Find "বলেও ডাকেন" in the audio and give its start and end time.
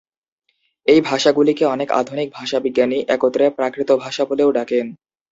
4.25-4.87